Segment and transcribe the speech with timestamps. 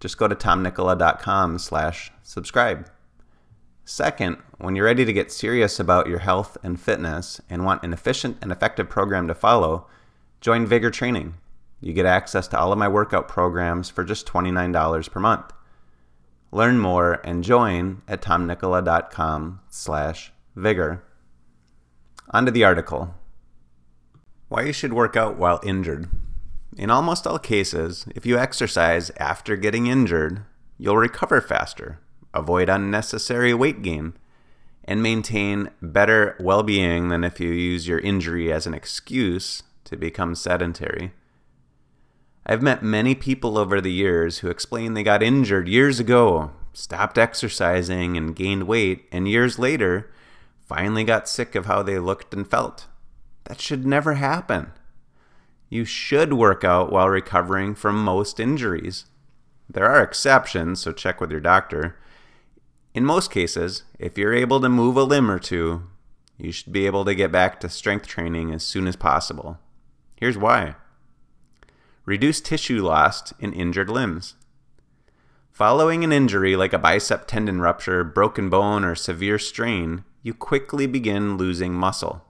[0.00, 2.90] just go to tomnikkola.com slash subscribe.
[3.84, 7.92] Second, when you're ready to get serious about your health and fitness and want an
[7.92, 9.86] efficient and effective program to follow,
[10.40, 11.34] join Vigor Training.
[11.80, 15.52] You get access to all of my workout programs for just $29 per month.
[16.52, 21.02] Learn more and join at tomnikkola.com slash vigor.
[22.30, 23.14] On to the article.
[24.48, 26.08] Why you should work out while injured.
[26.76, 30.42] In almost all cases, if you exercise after getting injured,
[30.78, 31.98] you'll recover faster,
[32.32, 34.14] avoid unnecessary weight gain,
[34.84, 39.96] and maintain better well being than if you use your injury as an excuse to
[39.96, 41.12] become sedentary.
[42.46, 47.18] I've met many people over the years who explain they got injured years ago, stopped
[47.18, 50.10] exercising, and gained weight, and years later
[50.66, 52.86] finally got sick of how they looked and felt.
[53.44, 54.72] That should never happen.
[55.70, 59.06] You should work out while recovering from most injuries.
[59.68, 61.96] There are exceptions, so check with your doctor.
[62.92, 65.84] In most cases, if you're able to move a limb or two,
[66.36, 69.58] you should be able to get back to strength training as soon as possible.
[70.16, 70.74] Here's why
[72.04, 74.34] reduce tissue loss in injured limbs.
[75.52, 80.86] Following an injury like a bicep tendon rupture, broken bone, or severe strain, you quickly
[80.86, 82.24] begin losing muscle.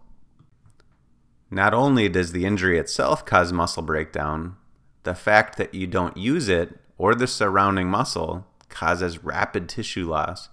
[1.51, 4.57] Not only does the injury itself cause muscle breakdown,
[5.03, 10.49] the fact that you don't use it or the surrounding muscle causes rapid tissue loss.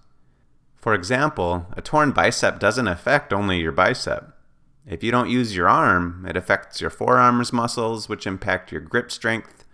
[0.75, 4.33] For example, a torn bicep doesn't affect only your bicep.
[4.87, 9.11] If you don't use your arm, it affects your forearms muscles, which impact your grip
[9.11, 9.65] strength,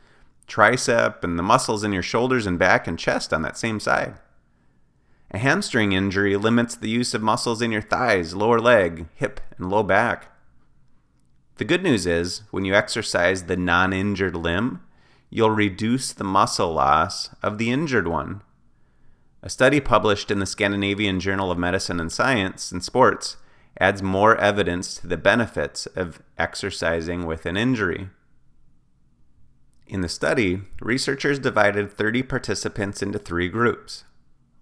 [0.48, 4.16] tricep, and the muscles in your shoulders and back and chest on that same side.
[5.32, 9.70] A hamstring injury limits the use of muscles in your thighs, lower leg, hip, and
[9.70, 10.33] low back.
[11.58, 14.82] The good news is, when you exercise the non injured limb,
[15.30, 18.42] you'll reduce the muscle loss of the injured one.
[19.44, 23.38] A study published in the Scandinavian Journal of Medicine and Science and Sports
[23.80, 28.10] adds more evidence to the benefits of exercising with an injury.
[29.86, 34.06] In the study, researchers divided 30 participants into three groups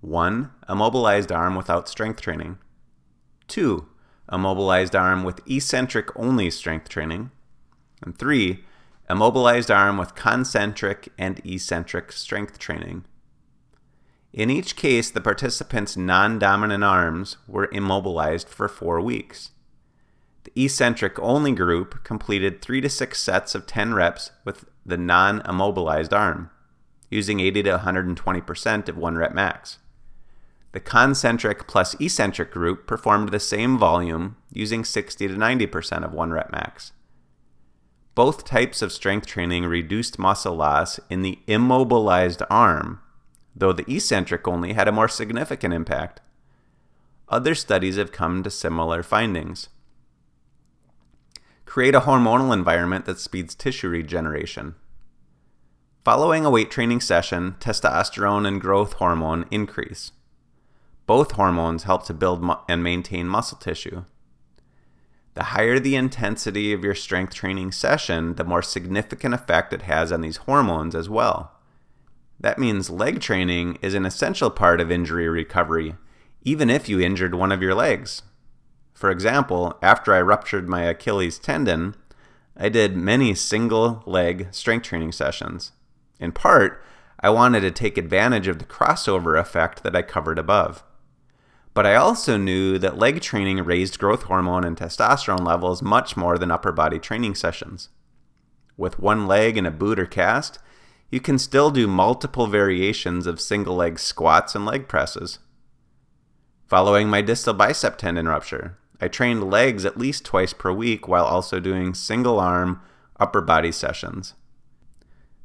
[0.02, 0.52] 1.
[0.68, 2.58] A mobilized arm without strength training,
[3.48, 3.88] 2
[4.32, 7.30] a mobilized arm with eccentric only strength training,
[8.02, 8.64] and three,
[9.10, 13.04] a mobilized arm with concentric and eccentric strength training.
[14.32, 19.52] In each case, the participants' non dominant arms were immobilized for four weeks.
[20.46, 25.42] The eccentric only group completed three to six sets of 10 reps with the non
[25.42, 26.50] immobilized arm,
[27.10, 29.80] using 80 to 120% of one rep max.
[30.74, 36.32] The concentric plus eccentric group performed the same volume using 60 to 90% of one
[36.32, 36.94] rep max.
[38.16, 43.02] Both types of strength training reduced muscle loss in the immobilized arm,
[43.56, 46.22] though the eccentric only had a more significant impact.
[47.28, 49.70] Other studies have come to similar findings.
[51.66, 54.76] Create a hormonal environment that speeds tissue regeneration.
[56.04, 60.12] Following a weight training session, testosterone and growth hormone increase.
[61.12, 64.06] Both hormones help to build mu- and maintain muscle tissue.
[65.34, 70.14] The higher the intensity of your strength training session, the more significant effect it has
[70.14, 71.52] on these hormones as well.
[72.40, 75.96] That means leg training is an essential part of injury recovery,
[76.44, 78.22] even if you injured one of your legs.
[78.94, 81.94] For example, after I ruptured my Achilles tendon,
[82.56, 85.74] I did many single leg strength training sessions.
[86.22, 86.82] In part,
[87.20, 90.86] I wanted to take advantage of the crossover effect that I covered above.
[91.74, 96.38] But I also knew that leg training raised growth hormone and testosterone levels much more
[96.38, 97.90] than upper body training sessions.
[98.76, 100.60] With one leg in a boot or cast,
[101.10, 105.40] you can still do multiple variations of single leg squats and leg presses.
[106.68, 111.26] Following my distal bicep tendon rupture, I trained legs at least twice per week while
[111.26, 112.82] also doing single arm
[113.20, 114.34] upper body sessions.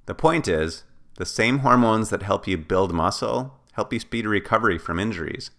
[0.06, 0.84] The point is,
[1.16, 5.50] the same hormones that help you build muscle help you speed recovery from injuries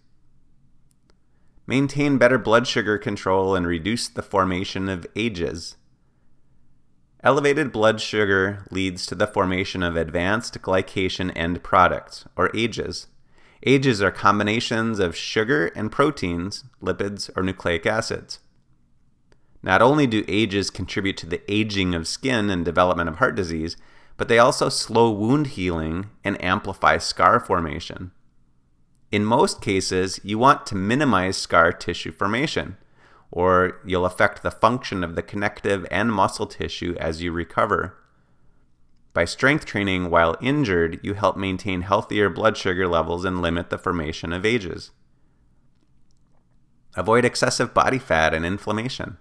[1.68, 5.76] maintain better blood sugar control, and reduce the formation of ages.
[7.22, 13.06] Elevated blood sugar leads to the formation of advanced glycation end products, or AGEs,
[13.66, 18.38] Ages are combinations of sugar and proteins, lipids, or nucleic acids.
[19.62, 23.76] Not only do ages contribute to the aging of skin and development of heart disease,
[24.16, 28.12] but they also slow wound healing and amplify scar formation.
[29.10, 32.76] In most cases, you want to minimize scar tissue formation,
[33.30, 37.96] or you'll affect the function of the connective and muscle tissue as you recover.
[39.14, 43.78] By strength training while injured, you help maintain healthier blood sugar levels and limit the
[43.78, 44.90] formation of ages.
[46.94, 49.16] Avoid excessive body fat and inflammation.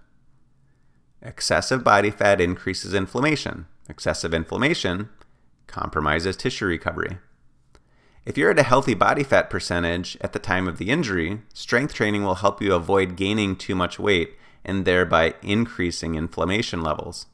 [1.22, 3.68] Excessive body fat increases inflammation.
[3.90, 5.10] Excessive inflammation
[5.68, 7.18] compromises tissue recovery.
[8.28, 11.94] If you're at a healthy body fat percentage at the time of the injury, strength
[11.94, 14.36] training will help you avoid gaining too much weight
[14.66, 17.28] and thereby increasing inflammation levels.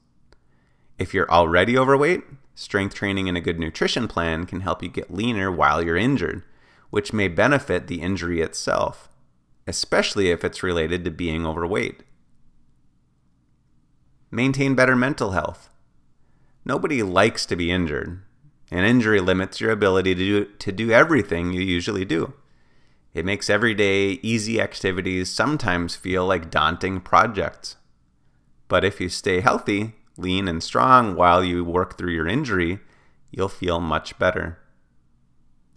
[1.00, 2.22] If you're already overweight,
[2.54, 6.44] strength training and a good nutrition plan can help you get leaner while you're injured,
[6.92, 9.10] which may benefit the injury itself,
[9.66, 12.04] especially if it's related to being overweight.
[14.30, 15.72] Maintain better mental health.
[16.64, 18.22] Nobody likes to be injured.
[18.72, 22.34] An injury limits your ability to do, to do everything you usually do.
[23.14, 27.76] It makes everyday, easy activities sometimes feel like daunting projects.
[28.68, 32.80] But if you stay healthy, lean, and strong while you work through your injury,
[33.30, 34.58] you'll feel much better.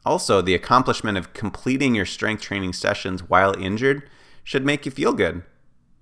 [0.04, 4.08] Also, the accomplishment of completing your strength training sessions while injured
[4.44, 5.42] should make you feel good.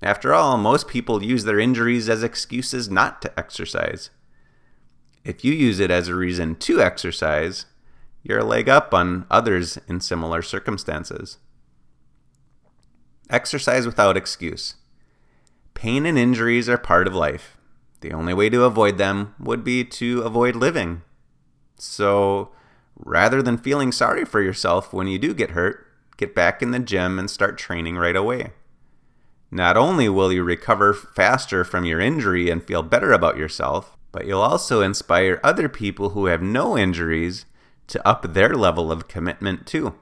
[0.03, 4.11] After all, most people use their injuries as excuses not to exercise.
[5.25, 7.65] If you use it as a reason to exercise,
[8.23, 11.39] you're a leg up on others in similar circumstances.
[13.31, 14.75] Exercise without excuse.
[15.73, 17.57] Pain and injuries are part of life.
[18.01, 21.01] The only way to avoid them would be to avoid living.
[21.79, 22.53] So,
[22.97, 25.87] rather than feeling sorry for yourself when you do get hurt,
[26.19, 28.53] get back in the gym and start training right away.
[29.51, 34.29] Not only will you recover faster from your injury and feel better about yourself, but
[34.29, 37.47] you'll also inspire other people who have no injuries
[37.89, 39.93] to up their level of commitment too.